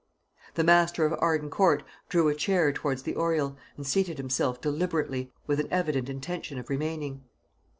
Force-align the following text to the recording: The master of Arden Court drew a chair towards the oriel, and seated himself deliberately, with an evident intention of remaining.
The 0.55 0.63
master 0.63 1.05
of 1.05 1.13
Arden 1.19 1.51
Court 1.51 1.83
drew 2.09 2.27
a 2.27 2.33
chair 2.33 2.71
towards 2.73 3.03
the 3.03 3.13
oriel, 3.15 3.55
and 3.77 3.85
seated 3.85 4.17
himself 4.17 4.59
deliberately, 4.59 5.31
with 5.45 5.59
an 5.59 5.67
evident 5.69 6.09
intention 6.09 6.57
of 6.57 6.71
remaining. 6.71 7.23